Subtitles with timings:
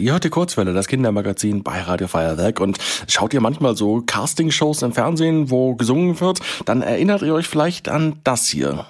[0.00, 4.82] ihr hört die Kurzwelle, das Kindermagazin bei Radio Feuerwerk und schaut ihr manchmal so Castingshows
[4.82, 8.86] im Fernsehen, wo gesungen wird, dann erinnert ihr euch vielleicht an das hier.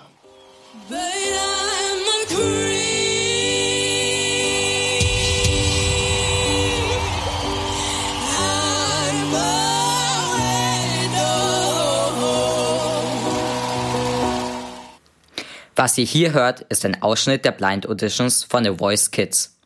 [15.76, 19.59] Was ihr hier hört, ist ein Ausschnitt der Blind Auditions von The Voice Kids.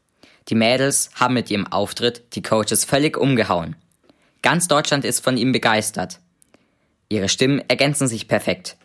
[0.48, 3.76] Die Mädels haben mit ihrem Auftritt die Coaches völlig umgehauen.
[4.42, 6.20] Ganz Deutschland ist von ihm begeistert.
[7.08, 8.76] Ihre Stimmen ergänzen sich perfekt.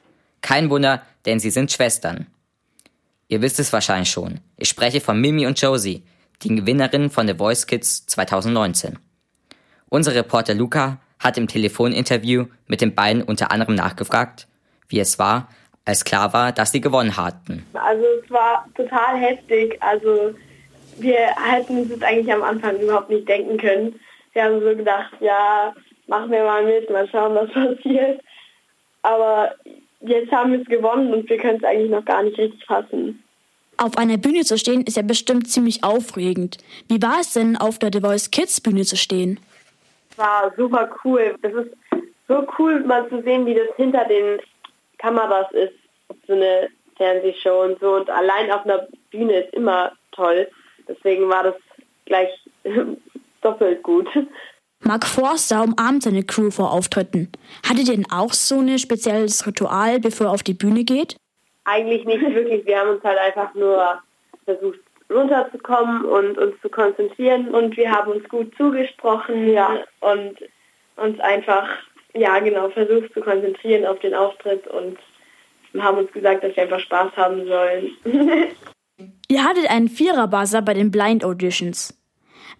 [0.41, 2.27] Kein Wunder, denn sie sind Schwestern.
[3.27, 4.39] Ihr wisst es wahrscheinlich schon.
[4.57, 6.03] Ich spreche von Mimi und Josie,
[6.41, 8.97] die Gewinnerinnen von The Voice Kids 2019.
[9.89, 14.47] Unser Reporter Luca hat im Telefoninterview mit den beiden unter anderem nachgefragt,
[14.87, 15.49] wie es war,
[15.83, 17.65] als klar war, dass sie gewonnen hatten.
[17.73, 19.77] Also es war total heftig.
[19.81, 20.33] Also
[21.01, 23.99] wir hätten uns das eigentlich am Anfang überhaupt nicht denken können.
[24.33, 25.73] Wir haben so gedacht, ja,
[26.07, 28.21] machen wir mal mit, mal schauen, was passiert.
[29.01, 29.55] Aber
[30.01, 33.23] jetzt haben wir es gewonnen und wir können es eigentlich noch gar nicht richtig fassen.
[33.77, 36.57] Auf einer Bühne zu stehen ist ja bestimmt ziemlich aufregend.
[36.89, 39.39] Wie war es denn, auf der The Voice Kids Bühne zu stehen?
[40.11, 41.35] Es war super cool.
[41.41, 41.71] Das ist
[42.27, 44.39] so cool, mal zu sehen, wie das hinter den
[44.97, 45.73] Kameras ist.
[46.27, 47.95] So eine Fernsehshow und so.
[47.95, 50.49] Und allein auf einer Bühne ist immer toll.
[50.89, 51.55] Deswegen war das
[52.05, 52.29] gleich
[53.41, 54.07] doppelt gut.
[54.83, 57.31] Mark Forster umarmt seine Crew vor Auftritten.
[57.67, 61.17] Hattet ihr denn auch so ein spezielles Ritual, bevor er auf die Bühne geht?
[61.65, 62.65] Eigentlich nicht wirklich.
[62.65, 63.99] Wir haben uns halt einfach nur
[64.45, 64.79] versucht
[65.11, 69.83] runterzukommen und uns zu konzentrieren und wir haben uns gut zugesprochen ja.
[70.01, 70.37] und
[70.95, 71.67] uns einfach,
[72.13, 74.97] ja genau, versucht zu konzentrieren auf den Auftritt und
[75.79, 77.91] haben uns gesagt, dass wir einfach Spaß haben sollen.
[79.31, 81.95] Ihr hattet einen Vierer-Buzzer bei den Blind Auditions.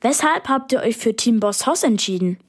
[0.02, 2.40] Weshalb habt ihr euch für Team Boss Hoss entschieden?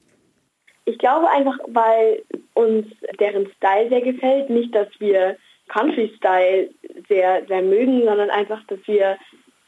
[0.85, 2.21] Ich glaube einfach, weil
[2.53, 2.85] uns
[3.19, 4.51] deren Style sehr gefällt.
[4.51, 5.37] Nicht, dass wir
[5.69, 6.69] Country-Style
[7.09, 9.17] sehr, sehr mögen, sondern einfach, dass wir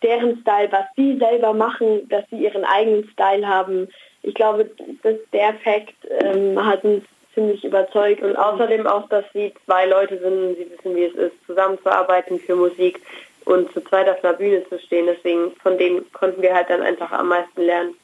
[0.03, 3.87] deren Style, was sie selber machen, dass sie ihren eigenen Style haben.
[4.21, 4.69] Ich glaube,
[5.01, 10.19] dass der Fakt ähm, hat uns ziemlich überzeugt und außerdem auch, dass sie zwei Leute
[10.19, 13.01] sind, sie wissen, wie es ist, zusammenzuarbeiten für Musik
[13.45, 15.05] und zu zweit auf einer Bühne zu stehen.
[15.07, 17.95] Deswegen von denen konnten wir halt dann einfach am meisten lernen.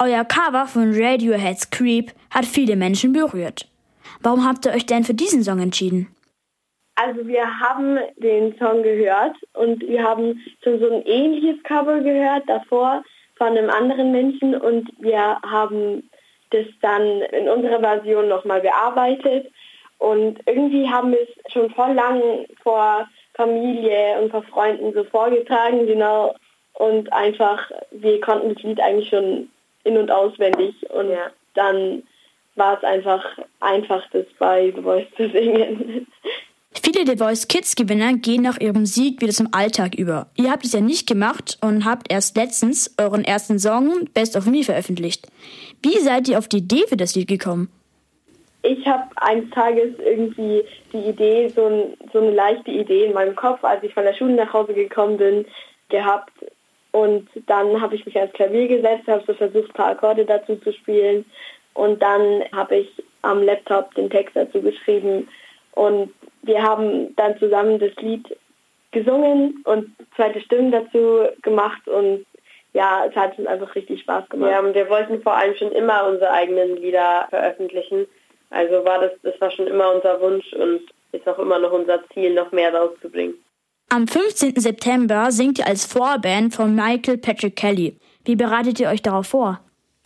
[0.00, 3.68] Euer Cover von Radioheads Creep hat viele Menschen berührt.
[4.20, 6.14] Warum habt ihr euch denn für diesen Song entschieden?
[6.94, 12.48] Also wir haben den Song gehört und wir haben schon so ein ähnliches Cover gehört
[12.48, 13.02] davor
[13.36, 16.08] von einem anderen Menschen und wir haben
[16.50, 19.50] das dann in unserer Version nochmal bearbeitet
[19.98, 22.20] und irgendwie haben wir es schon voll lang
[22.62, 26.34] vor Familie und vor Freunden so vorgetragen, genau.
[26.74, 29.50] Und einfach, wir konnten das Lied eigentlich schon
[29.84, 30.74] in- und auswendig.
[30.90, 31.30] Und ja.
[31.54, 32.02] dann
[32.54, 33.24] war es einfach
[33.60, 36.06] einfach, das bei The Voice zu singen.
[36.82, 40.30] Viele The Voice Kids Gewinner gehen nach ihrem Sieg wieder zum Alltag über.
[40.36, 44.46] Ihr habt es ja nicht gemacht und habt erst letztens euren ersten Song Best of
[44.46, 45.26] Me veröffentlicht.
[45.82, 47.68] Wie seid ihr auf die Idee für das Lied gekommen?
[48.62, 53.34] Ich habe eines Tages irgendwie die Idee, so, ein, so, eine leichte Idee in meinem
[53.34, 55.44] Kopf, als ich von der Schule nach Hause gekommen bin,
[55.88, 56.32] gehabt.
[56.92, 60.56] Und dann habe ich mich ans Klavier gesetzt, habe so versucht, ein paar Akkorde dazu
[60.56, 61.24] zu spielen.
[61.74, 65.28] Und dann habe ich am Laptop den Text dazu geschrieben.
[65.72, 66.12] Und
[66.42, 68.36] wir haben dann zusammen das Lied
[68.92, 71.88] gesungen und zweite Stimmen dazu gemacht.
[71.88, 72.26] Und
[72.74, 74.50] ja, es hat uns einfach richtig Spaß gemacht.
[74.50, 78.06] Ja, und wir wollten vor allem schon immer unsere eigenen Lieder veröffentlichen.
[78.52, 80.82] Also war das, das war schon immer unser Wunsch und
[81.12, 83.34] ist auch immer noch unser Ziel, noch mehr rauszubringen.
[83.88, 84.54] Am 15.
[84.56, 87.98] September singt ihr als Vorband von Michael Patrick Kelly.
[88.24, 89.60] Wie bereitet ihr euch darauf vor?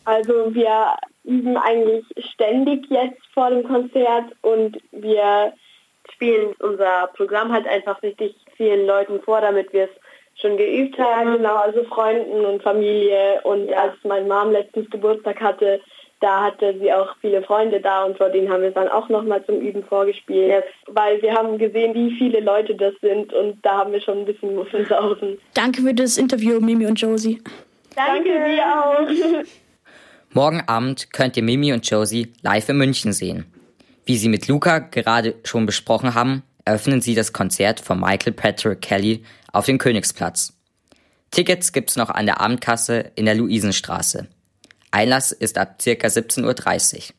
[0.05, 5.53] Also wir üben eigentlich ständig jetzt vor dem Konzert und wir
[6.13, 11.29] spielen unser Programm halt einfach richtig vielen Leuten vor, damit wir es schon geübt haben.
[11.29, 13.41] Ja, genau, also Freunden und Familie.
[13.43, 13.85] Und ja.
[13.85, 15.81] als meine Mom letztens Geburtstag hatte,
[16.21, 19.09] da hatte sie auch viele Freunde da und vor denen haben wir es dann auch
[19.09, 20.65] nochmal zum Üben vorgespielt, yes.
[20.87, 24.25] weil wir haben gesehen, wie viele Leute das sind und da haben wir schon ein
[24.25, 25.39] bisschen Muffensausen.
[25.55, 27.43] Danke für das Interview, Mimi und Josie.
[27.95, 29.45] Danke, Danke dir auch.
[30.35, 33.47] Morgen Abend könnt ihr Mimi und Josie live in München sehen.
[34.05, 38.81] Wie sie mit Luca gerade schon besprochen haben, eröffnen sie das Konzert von Michael Patrick
[38.81, 40.53] Kelly auf dem Königsplatz.
[41.31, 44.29] Tickets gibt's noch an der Abendkasse in der Luisenstraße.
[44.91, 45.91] Einlass ist ab ca.
[45.91, 47.16] 17.30 Uhr.